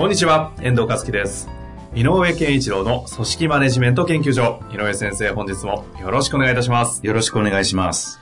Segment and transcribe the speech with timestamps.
[0.00, 1.46] こんにちは、遠藤和樹です。
[1.94, 4.58] 井上健一郎の組織マネジメント研究所。
[4.72, 7.06] 井上先生、本日もよろしくお願いいたします。
[7.06, 8.18] よろしくお願いします。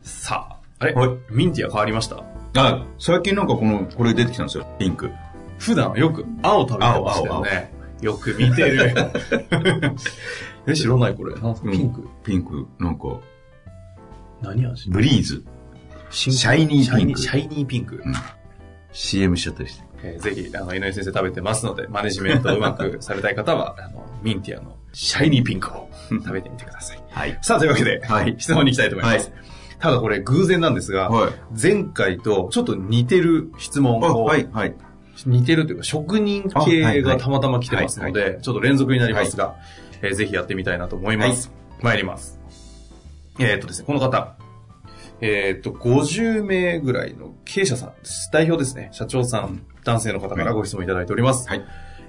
[0.00, 2.24] さあ、あれ、はいミンティア変わりました？
[2.56, 4.66] あ、最近なんかこの、これ出てきたんですよ。
[4.78, 5.10] ピンク。
[5.58, 7.74] 普段よく青食べてましたよね。
[8.00, 8.94] よく見てる。
[10.66, 11.34] え、知らないこれ。
[11.34, 12.08] ピンク。
[12.24, 13.18] ピンク、なんか、
[14.40, 14.88] 何味？
[14.88, 15.44] ブリーズ。
[16.08, 18.02] シシャイニーピンクシャイニーピンク。
[18.92, 19.91] CM しちゃったりして。
[20.04, 26.98] えーぜひ、あの、井上先生食べてますので、マネジメントをうまくされたい方は、あの、ミンティアのシャイニーピンクを食べてみてください。
[27.10, 27.38] はい。
[27.42, 29.28] さあ、というわけで、はい質問に行きたいと思います。
[29.30, 29.32] は
[29.78, 31.32] ただこれ偶然なんですが、はい。
[31.60, 34.74] 前回とちょっと似てる質問あ、を、はい、はい。
[35.26, 39.56] 似てるというか職人系はいがたまたま来てますので、ちょっと連続になりますが、
[40.02, 41.50] えーぜひやってみたいなと思います。
[41.80, 42.38] 参ります。
[43.40, 44.36] えーっとですね、この方、
[45.24, 48.28] えーっと、50名ぐらいの経営者さんです。
[48.32, 48.88] 代表ですね。
[48.92, 51.48] 社長さん、男性の方からご質問いただいております。
[51.48, 51.64] はい。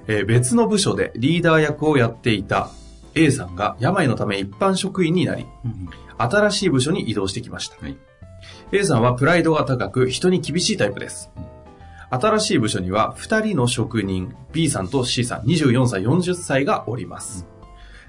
[0.07, 2.69] えー別の部署でリーダー役をやっていた
[3.15, 5.45] A さんが病のため一般職員になり、
[6.17, 7.77] 新しい部署に移動してきました。
[7.79, 7.95] はい
[8.73, 11.31] A さんはプライドが高く人に厳しいタイプです。
[12.09, 17.45] 新しい部署には2人の職人 B さんと C さん24歳40歳がおります。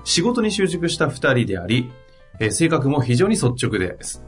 [0.02, 1.91] 仕事に習熟した2人であり、
[2.41, 4.24] えー性格も非常に率直です。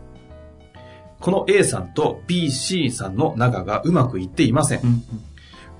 [1.27, 4.81] この A さんと B、C さんの仲がうまくいっていません。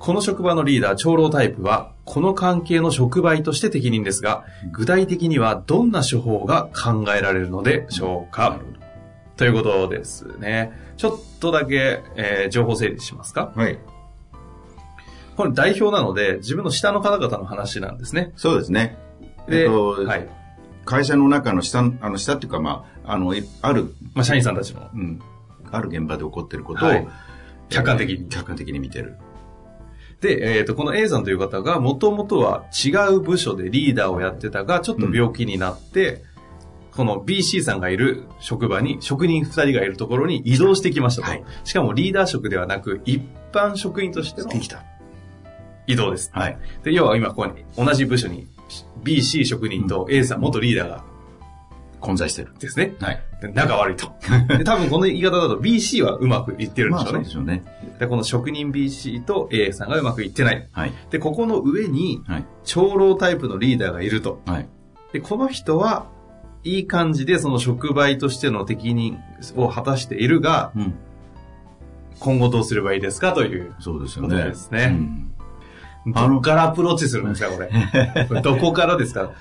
[0.01, 8.59] この職場のリーダー、長老タイプは、この関係の触媒として適任ですが、具体的にはどんな手法が考えられるのでしょうか？
[9.37, 10.73] ということですね。
[10.97, 13.53] ちょっとだけ、えー情報整理しますか？
[13.55, 13.79] はい。
[15.37, 18.33] これ代表なので、自分の下の方々の話なんですね。
[18.35, 18.99] そうですね。
[19.49, 20.29] で、えっと、はい。
[20.85, 24.89] 会社の中の下、あの、下っていうか、まあ、あの、いある、まあ、社員さんたちの。
[24.93, 25.21] うん、
[25.73, 27.09] ある現場で起こっていることを、はい
[27.69, 29.17] 客観的にえー客観的に見てる。
[30.21, 36.23] で、えっ、と、この A さんという方が、もともとは違う部署でリーダーをやってたが、ちょっと病気になって、
[36.93, 41.29] この BC さんがいる職場に、職人2人がいるところに移動してきましたと。
[41.29, 43.23] はいしかもリーダー職ではなく、一
[43.53, 44.83] 般職員としてのできた。
[45.87, 46.31] 移動です。
[46.33, 46.59] はい。
[46.83, 48.47] で、要は今、ここに、同じ部署に、
[49.05, 51.05] BC 職人と A さん、元リーダーが
[52.01, 52.53] 混在してる。
[52.59, 52.95] ですね。
[53.01, 53.23] はい。
[53.41, 54.13] で仲悪いと。
[54.57, 57.19] で多分この言い方だと BC はうまくいってるんまあ、でしょうね。
[57.19, 57.97] そうでしょうね。
[57.99, 60.69] で、この職人 BC と A さんがうまくいってない。
[60.73, 60.93] はい。
[61.11, 62.45] で、ここの上に、はい。
[62.65, 64.41] 長老タイプのリーダーがいると。
[64.47, 64.69] はい。
[65.13, 66.07] で、この人は、
[66.65, 69.19] いい感じでその職場としての適任
[69.55, 70.95] を果たしているが、うん。
[72.19, 74.45] 今後どうすればいいですかというそうですよことね。
[74.45, 74.89] ですね。
[74.91, 75.33] うん
[76.07, 77.69] どこからアプローチするんですか、これ。
[78.29, 79.33] これどこからですか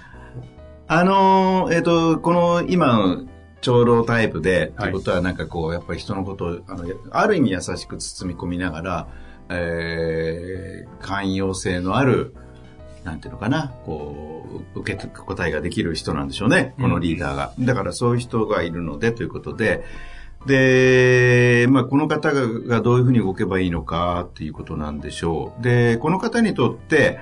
[0.87, 3.23] あのーえっ、と、この今、
[3.61, 9.07] 長老タイプで、はいってことはなんかこう、やっぱり人のことを、あの、ある意味優しく包み込みながら、
[9.49, 12.35] えー、寛容性のある、
[13.03, 17.53] なんていうのかな、こう、受けて答えができる人なんでしょうね、このリーダーが。
[17.59, 19.83] だからそういう人がいるのでということで、
[20.45, 25.63] で、まあ、この方ががどういうふうに動けばいいのかっていうことなんでしょう。
[25.63, 27.19] で、この方にとって、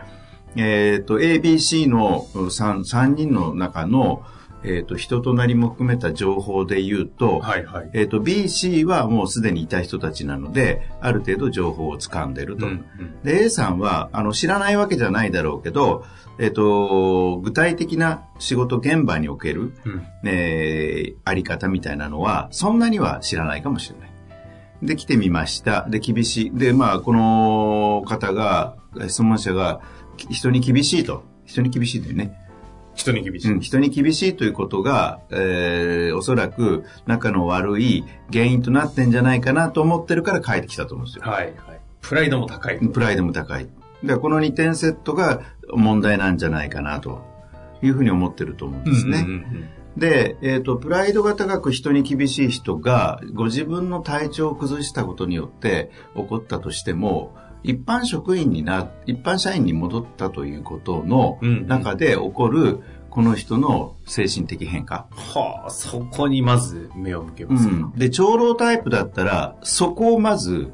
[0.56, 4.24] えっ、と、ABC の 3, 三人の中の、
[4.64, 7.90] えっ、と、人となりも含めた情報で言うと、はいはい。
[7.94, 12.68] えっ、と、BC はもうすでにいた人たちなので、ある程度情報を掴んでると。
[12.68, 12.86] うん
[13.24, 16.06] で、A さんは、あの、知らないわけじゃないだろうけど、
[16.40, 24.14] えっ、と、具体的な仕事現場における、うんえーあり方みたいなのは、そんなには知らないかもしれない。
[24.84, 25.88] で、来てみました。
[25.90, 26.52] で、厳しい。
[26.54, 28.76] で、まあ、この方が、
[29.08, 31.24] 質問者が、き人に厳しいと。
[31.46, 32.40] 人に厳しいんだよね。
[32.96, 33.52] 人に厳しい。
[33.52, 41.24] うん、人に厳しいということが、えーおそらく仲の悪い原因となってんじゃないかなと思ってるから帰ってきたと思うんですよ。
[41.26, 41.82] はいはい。
[42.02, 42.88] プライドも高いと。
[42.88, 43.66] プライドも高い。
[43.66, 43.76] だか
[44.16, 45.42] らこの2点セットが
[45.74, 47.22] 問題なんじゃないかなと
[47.82, 49.20] いうふうに思ってると思うんですね。
[49.20, 65.08] うんうんうんで、えっ、と、プライドが高く人に厳しい人が、ご自分の体調を崩したことによって起こったとしても、一般職員にな、一般社員に戻ったということのうん中で起こる、この人の精神的変化。
[65.12, 67.92] はあ、そこにまず目を向けますか。
[67.96, 70.72] で、長老タイプだったら、そこをまず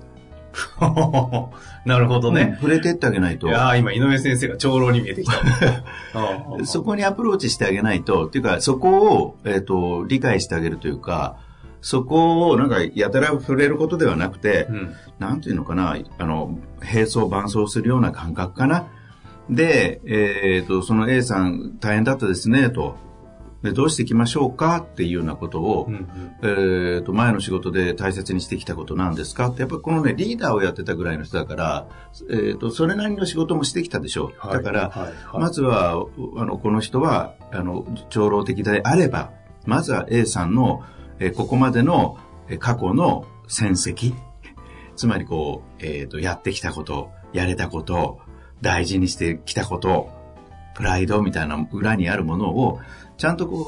[1.86, 2.58] なるほどうんね。
[2.60, 3.52] 触れてってあげないとい。
[3.52, 5.38] やー今、井上先生が長老に見えてきた。
[6.58, 11.38] うんそこにアプローチしてあげないと、っていうか、そこを、えっ、と、理解してあげるというか、
[11.82, 18.88] そこをなんかやたら触れることではなくて、うんなんていうのかな、あの、並走伴走するような感覚かな。
[19.50, 22.96] で、えっ、と、その A さん大変だったですね、と。
[23.64, 29.48] で、どうしていきましょうかっていうようなことを、うんうんえっ、と、前の仕事で大切にしてきたことなんですか？
[29.48, 31.88] って、やっぱりこのね、リーダーをやってたぐらいの人だから、
[32.32, 34.34] えっ、と、それなりの仕事もしてきたでしょう。
[34.38, 36.06] はいだから、はいはいまずは、
[36.38, 39.32] あの、この人は、あの、長老的であれば、
[39.66, 40.84] まずは A さんの、
[41.20, 42.18] えーここまでの、
[42.48, 44.14] えー過去の戦績、
[44.96, 48.20] つまりこう、えっ、と、やってきたこと、やれたこと、
[48.62, 50.10] 大事にしてきたこと、
[50.76, 52.80] プライドみたいな裏にあるものを、
[53.18, 53.66] ちゃんとこ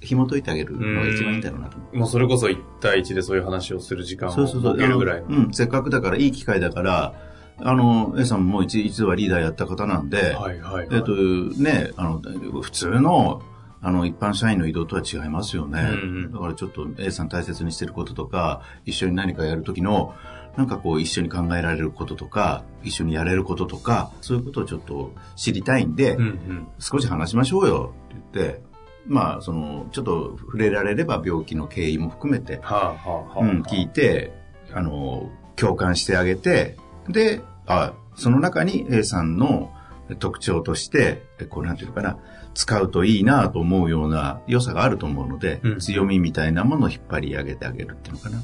[0.00, 1.96] う、紐解いてあげるのが一番いいんだろうなと思う。
[1.96, 4.76] もうそれこそ1対1でそういう話をする時間をそうそうそう。
[4.76, 5.26] 設けるぐらいの。
[5.26, 7.14] あのうん、せっかくだから、いい機会だから、
[7.58, 10.88] あの、A さんも一一度はリーダーやった方なんで、はいはいはい。
[10.92, 12.20] えっと、ね、あの、
[12.62, 13.42] 普通の、
[13.84, 15.80] あの、一般社員の移動とは違いますよね。
[15.80, 20.14] うんうんだからちょっと A さん大切にしてることとか、一緒に何かやるときの、
[20.56, 26.66] なんかこう、一緒に考えられることとか、一緒にやれることとか、そういうことをちょっと知りたいんで、うんうん。
[26.78, 28.62] 少し話しましょうよって言って、
[29.06, 33.40] まあ、その、ちょっと触れられれば病気の経緯も含めて、はあはあはあ。
[33.40, 34.32] うん、聞いて、
[34.72, 36.78] あの、共感してあげて、
[37.08, 39.73] で、あ、その中に A さんの
[40.18, 42.18] 特徴として、えこうなんていうのかな、
[42.54, 48.42] 使うといいなと思うような良さがあると思うので、うん強みみたいなものを引っ張り上げてあげるっていうのかな。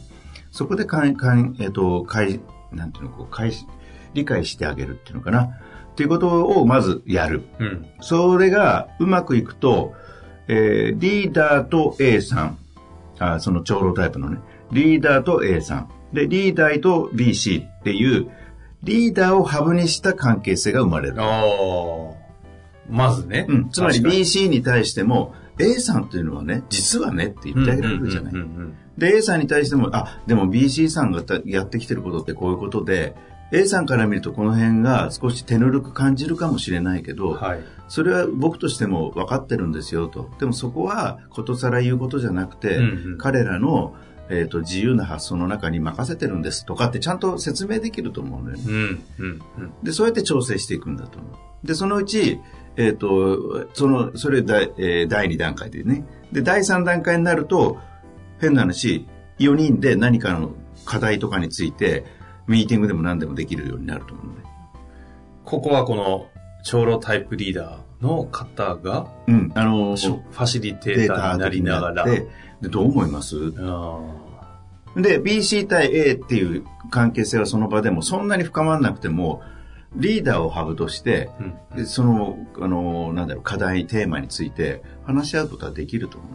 [0.50, 2.40] そこでかん、かん、えっ、と、かい、
[2.72, 3.66] なんていうの、こう、かいし、
[4.14, 5.44] 理解してあげるっていうのかな。
[5.44, 7.42] っていうことをまずやる。
[7.58, 7.86] うん。
[8.00, 9.94] それがうまくいくと、
[10.48, 12.58] えーリーダーと A さん、
[13.18, 14.38] あその長老タイプのね、
[14.72, 18.30] リーダーと A さん、で、リーダーと BC っていう、
[18.82, 21.16] リーダーをハブにした関係性が生まれる。
[22.88, 23.46] まずね。
[23.48, 28.34] うん、つまり BC に対しても、A さんっていうのはね、実はねって言ってあげられるじゃない。
[28.96, 33.14] で、A さんに対しても、あ、でも BC さんがたやってきてることってこういうことで、
[33.52, 37.60] A さんから見るとこの辺が少し手ぬるく感じるかもしれないけど、はい。
[37.88, 40.30] それは僕としても分かってるんですよと。
[40.38, 43.94] でもそこはことさら言うことじゃなくて、うんうん彼らの、
[44.30, 48.62] えー、と自由な発想の中に任せてるんですとかってちゃんと説明できると思うのよね。
[48.64, 48.72] うん。
[49.18, 49.42] うん。
[49.58, 49.72] うん。
[49.82, 51.66] で、そうやって調整していくんだと思う。
[51.66, 52.40] で、そのうち、
[52.76, 56.06] えっ、と、その、それ第、えー第2段階でね。
[56.32, 57.78] で、第3段階になると、
[58.40, 59.06] 変な話、
[59.40, 60.52] 4人で何かの
[60.84, 62.04] 課題とかについて、
[62.46, 64.42] ミーティングでも何でもできるようになると思うのね。
[65.44, 66.28] ここはこの、
[66.62, 69.52] 長老タイプリーダーの方が、うん。
[69.54, 72.04] あのファシリテデーーターになりながら。
[72.04, 72.26] で、
[72.62, 73.52] どう思います？
[73.58, 74.00] あ
[74.96, 79.42] で、BC 対 A っていう関係性はその場でもそんなに深まらなくても、
[79.96, 86.30] リーダーをハブとして、ーうんでその、あの、なんだろう、課題、テーマについて話し合うことはできると思う。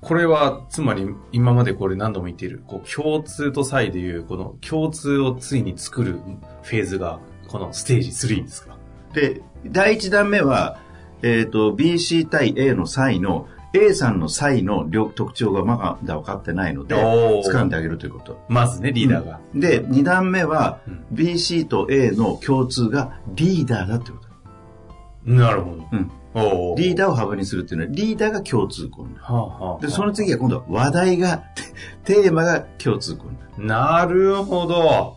[0.00, 6.20] これは、つまり、今までこれ何度も言っている、こう、共通と差異でいう、この共通をついに作る
[6.62, 8.69] フェーズが、このステージ3ですか？
[9.12, 10.78] で、第一弾目は、
[11.22, 18.40] えっ、と、BC 対 A の際の、A さんの際の両特徴がまだ分かってないので、掴んであげるということ。
[18.48, 19.40] まずね、リーダーが。
[19.54, 24.30] で、二段目はうん、BC と A の共通がリーダーだってこと。
[25.24, 25.88] なるほど。
[25.92, 26.10] うん。
[26.32, 29.24] おリーダーをハブにするっていうのは、リーダーが共通項になる。
[29.24, 31.44] はあはあで、その次は今度は話題が、
[32.04, 34.06] テーマが共通項になる。
[34.06, 35.16] なるほど。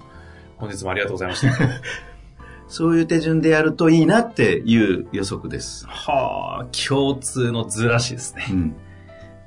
[0.58, 1.54] 本日もありがとうございました。
[2.68, 5.86] そういう手順でやるといいなっていう予測です。
[5.88, 8.54] はあ、共通のずらしですねう。
[8.54, 8.76] ん。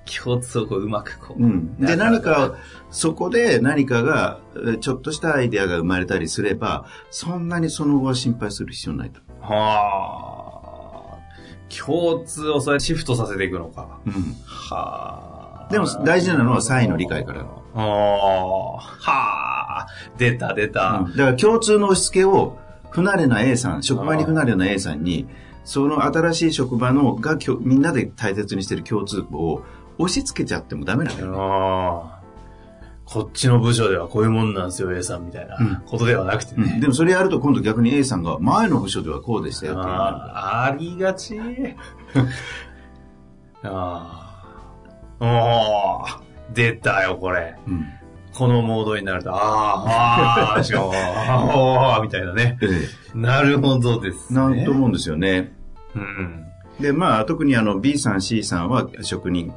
[0.07, 1.43] 共通をこううまくこう。
[1.43, 1.77] うん。
[1.79, 2.55] で、何か、
[2.91, 9.21] そこで何かが、えーちょっとしたアイデアが生まれたりすれば、そんなにその後は心配する必要ないと。
[9.41, 11.19] はあ。
[11.69, 13.99] 共通をそうやってシフトさせていくのか。
[14.07, 14.13] うん。
[14.45, 15.73] はあ。
[15.73, 18.77] でも大事なのは差異の理解からああ。
[18.77, 19.87] はあ。
[20.17, 21.05] 出た出た。
[21.17, 22.57] だから共通の押し付けを、
[22.91, 25.27] 不慣れな A さん、職場に不慣れな A さんに、
[25.65, 29.65] その新しい職場のがきょみんなで大切にしてる共通項を
[29.99, 31.37] 押し付けちゃってもダメなんだよね。
[31.39, 32.17] ああ。
[33.05, 36.81] こっちの部署ではこういうもんなんですよ、A さんみたいなうんことではなくてうんね。
[36.81, 41.39] でもそれやると今度逆に A さんが前の部署ではこうでしたよってあありがち。
[43.63, 44.43] あ
[45.21, 45.21] あ。
[45.21, 46.21] おー
[46.55, 47.57] 出たよ、これ。
[47.67, 47.87] うん
[48.37, 52.59] このモードになると、ああ、ああ、しょう、ああ、みたいなね。
[53.15, 54.39] なるほどですね。
[54.39, 55.57] なんと思うんですよね。
[55.95, 56.46] うん。
[56.81, 59.53] で、まあ、特にあの B さん、C さんは職人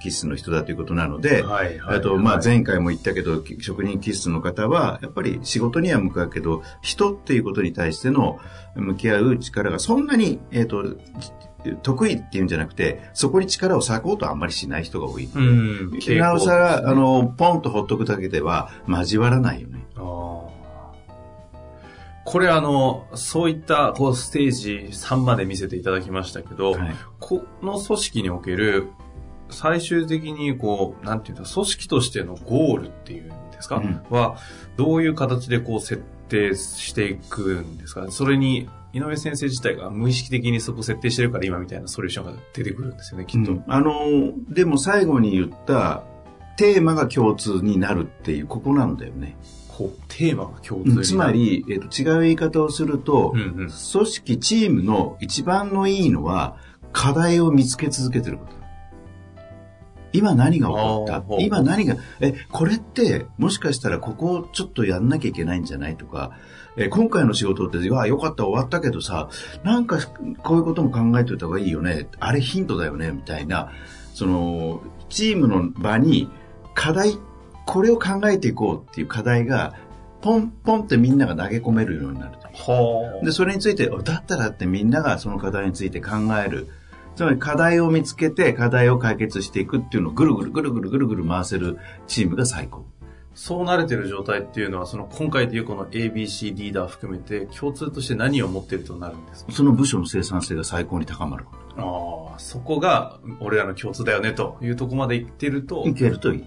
[0.00, 8.38] 気質の人だということなので、はいはいあと、まあ、前回も言ったけど、職人気質の方は、やっぱり仕事には向かうけど、人っていうことに対しての
[8.74, 10.96] 向き合う力がそんなに、えっ、と、
[11.82, 15.28] 得意っていうんじゃなくて、そこに力を割こうとあんまりしない人が多い。
[15.32, 15.90] うん。
[16.18, 19.84] なおさら、あの、ポンとほっとくだけでは交わらないよね。
[19.96, 20.55] あー
[22.26, 28.88] これあの、そういったこうステージ3まで見せていただきましたけど、はいこの組織における
[29.48, 34.38] 最終的にこう、なんていうんだ、組織としてのゴールっていうんですか、うんは、
[34.76, 43.52] どういう形でこう設定していくんですかそれに、井上先生自体が無意識的にそこ設定してるから今みたいなソリューションが出てくるんですよね、きっと。
[43.52, 43.92] うんあの、
[44.48, 46.02] でも最後に言った、
[46.56, 49.36] テーマが共通になるっていう、ここなんだよね。
[49.76, 51.02] こう、テーマが共通。
[51.02, 53.54] つま、り、えっと違う言い方をすると、うんうん。
[53.56, 56.56] 組織、チームの一番のいいのは、
[56.92, 58.56] 課題を見つけ続けてること。
[60.12, 61.22] 今何が起こった？
[61.40, 66.30] 今何が、え、これって、もしかしたらここをちょっとやんなきゃいけないんじゃないとか、
[66.78, 69.28] え、今回の仕事って、わあ、よかった、終わったけどさ、
[69.62, 69.98] なんか、
[70.42, 72.08] こういうことも考えておいた方がいいよね。
[72.18, 73.72] あれヒントだよね、みたいな、
[74.14, 74.80] その、
[75.10, 76.30] チームの場に、
[76.74, 77.18] 課題、
[77.66, 79.74] これを考えていこうっていう課題が、
[80.22, 82.32] ポンポンってみんなが投げ込めるようになる
[83.22, 86.12] で、それについて、だったらってみんながその課題について考
[86.44, 86.68] える。
[87.16, 92.84] つまり課題を見つけて課題を解決していくっていうのをぐるぐるぐるぐるぐるぐる回せるチームが最高。
[93.34, 99.52] そう慣れてる状態っていうのは、その今回でいうこの ABC リーダー含めて共通として何を持っているとなるんですか？
[99.52, 101.44] その部署の生産性が最高に高まる。
[101.76, 105.86] ああ、そこが俺らの共通だよねというところまで行ってると。
[105.86, 106.44] いけるといい。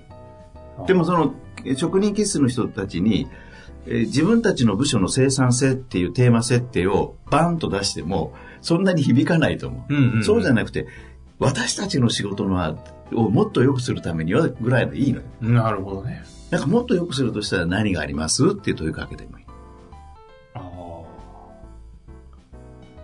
[0.88, 1.34] でもその
[1.76, 3.28] 職人気質の人たちに、
[3.86, 9.94] えー自分たちの部署の生産性っていうテーマ設定をバンと出しても、そんなに響かないと思う。
[9.94, 10.88] うんうんうんそうじゃなくて、
[11.40, 12.76] 私たちの仕事のは
[13.14, 15.26] をもっと良くするためにはぐらいでいいのよ。
[15.42, 16.24] なるほどね。
[16.52, 19.46] なんかもっと良くするとしたら何がありますっていう問いかけてもいい。
[20.54, 20.70] ああ。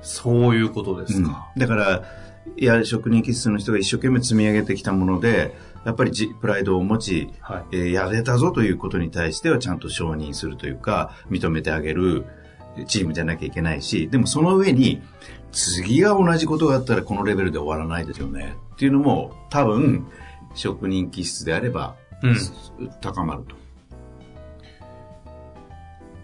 [0.01, 1.51] そういうことですか。
[1.57, 2.01] だから、い
[2.57, 7.63] や、職人気質の人が一生懸命積み上げてきたもので、やっぱりじプライドを持ち、はい。
[7.71, 12.25] えーやれたぞということに対してはちゃんと承認するというか、認めてあげる
[12.87, 15.01] チームじゃなきゃいけないし、でもその上に、
[15.51, 18.55] 次が同じことがあったらこのレベルで終わらないですよね。
[18.73, 20.07] っていうのも、多分、
[20.53, 22.37] 職人気質であれば、うん。
[23.01, 23.55] 高まると。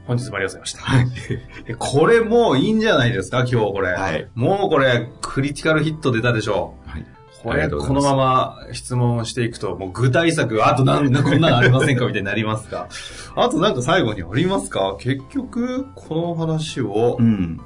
[0.08, 1.32] 本日もありがとうございました。
[1.68, 3.94] えこれもういいんじゃないですか、今日これ。
[3.94, 6.90] はいもうこれ、クリティカルヒット出たでしょう。
[6.90, 7.06] はい。
[7.44, 12.06] これ、このまま質問していくと、もう具体策、あとなんな、こんなのありませんか？
[12.06, 12.88] みたいになりますか？
[13.36, 14.96] あとなんか最後にありますか？
[15.00, 17.60] 結局、この話をう、ん。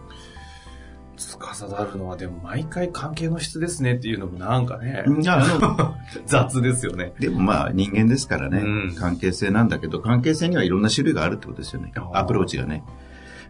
[1.17, 5.03] 司るのは、でも毎回関係の質ですねっていうのもなんかね、
[6.25, 7.13] 雑ですよね。
[7.19, 12.83] でもまあ人間ですからね、うん関係性なんだけど、関係性にはいろんな種類があるってことですよねアプローチがね。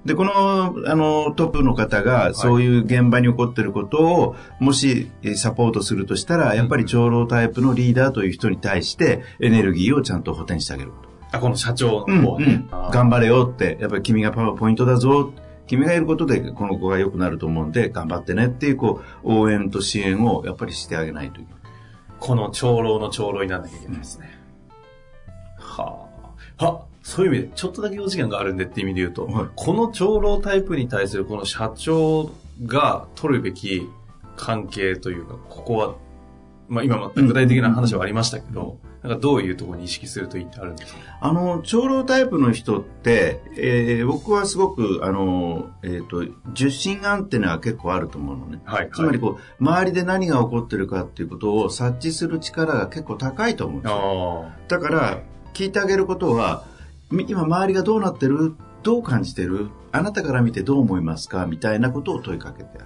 [0.06, 0.32] で、この、
[0.86, 11.10] あの、トップの方が、そういう現場に起こっていることを、もし、えーサポートするとしたら、やっぱり長老タイプのリーダーという人に対して、エネルギーをちゃんと補填してあげること。
[11.36, 12.68] あ、この社長うん、の方はねうん。
[12.78, 15.34] あー頑張れよって、やっぱり君がパワーポイントだぞ。
[15.68, 21.62] 君がいることで、この子が良くなると思うんで、頑張ってねっていう、こう、応援と支援を、やっぱりしてあげないといけない。
[22.20, 24.40] この長老の長老にならなきゃいけないですね。
[25.58, 26.08] は
[26.60, 26.66] あ。
[26.66, 32.32] は、そういう意味で、ちょっとだけお時間があるんでって意味で言うと、はいこの長老タイプに対するこの社長
[32.66, 33.88] が取るべき
[34.36, 35.96] 関係というか、ここは、
[36.68, 41.00] まあ今も具体的な話はありましたけど、なんかどういうところに意識するといいってあるんですか？
[41.22, 48.62] あの、長老タイプの人って、えー僕はすごく、あの、えっ、と、受信アンテナが結構あると思うのね。
[48.66, 48.90] はい。
[48.92, 54.48] つまりこう、周りで何が起こってるかっていうことを察知する力が結構高いと思うんですよ。
[54.48, 55.22] あだから、
[55.54, 56.66] 聞いてあげることは、
[57.12, 58.56] み今周りがどうなってる？
[58.82, 59.70] どう感じてる？
[59.92, 61.46] あなたから見てどう思いますか？
[61.46, 62.86] みたいなことを問いかけてある。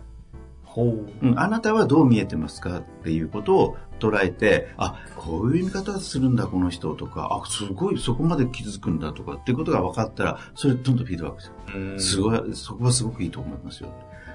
[0.84, 1.10] う。
[1.22, 11.80] うん、あなたはどう見えてますかっていうことを捉えて、あ、こういう見方するんだ、この人とか、あ、すごいそこまで気づくんだとかっていうことが分かったら、それどんどんフィードバックする。
[11.92, 13.90] うんすごい、そこはすごくいいと思いますよ。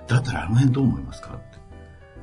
[0.06, 1.64] だったらあの辺どう思いますかって。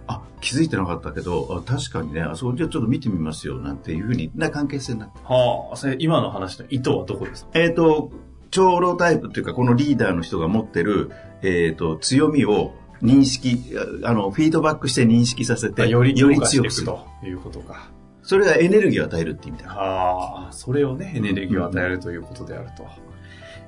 [0.08, 5.20] あ、気づいてなかったけど、あ確かにね、あそこじゃあちょっと見てみますよ、なんていうふうにな関係性になって。
[5.24, 5.75] はあ。
[5.75, 7.51] それ今の話の意図はどこですか？
[7.54, 8.12] えっ、と、
[8.50, 11.12] 長老タイプっていうか、このリーダーの人が持ってる、
[11.42, 16.70] えっ、と、強みを認識、ああの、フィードバックして認識させて、より強くする。
[16.70, 17.89] くということか。
[18.24, 19.72] それがエネルギーを与えるって意味だ。
[19.72, 22.86] ああ、それをね、エネルギーを与えるということであると。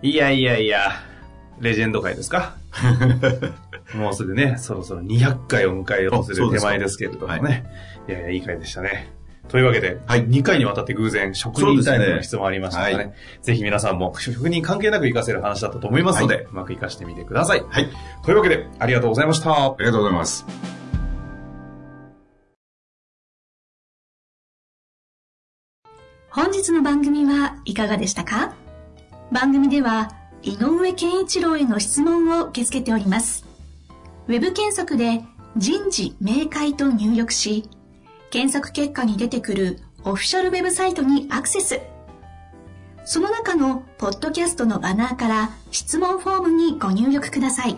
[0.04, 0.92] いやいやいや、
[1.60, 2.56] レジェンド界ですか？
[3.96, 7.66] もうすぐね、そろそろ200回を迎えようとする手前ですけれどもそうね。
[8.08, 9.12] いやいや、いい回でしたね。
[9.50, 17.62] というわけで、はい2回にわたって偶然、職人タイプの質問ありましたのでね、そうでぜひ皆さんも職人関係なく活かせる話だったと思いますので、うまく活かしてみてください。
[17.62, 17.90] はい。
[18.24, 19.52] というわけで、ありがとうございました。
[19.52, 20.46] ありがとうございます。
[26.32, 28.56] 本日の番組はいかがでしたか？
[29.32, 33.46] 番組では井上健一郎への質問を受け付けております。
[34.28, 35.22] ウェブ検索で
[35.58, 37.70] 人事明快と入力し、
[38.34, 41.80] 検索結果に出てくるオフィシャルウェブサイトにアクセス。
[43.06, 47.78] その中のポッドキャストのバナーから質問フォームにご入力ください。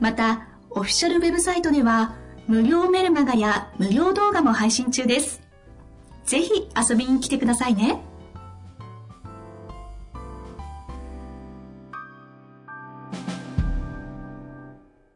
[0.00, 2.16] また、オフィシャルウェブサイトでは
[2.48, 5.40] 無料メルマガや無料動画も配信中です。
[6.24, 8.02] ぜひ遊びに来てくださいね。